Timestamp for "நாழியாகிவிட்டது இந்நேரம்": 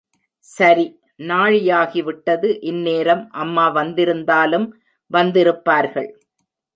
1.21-3.21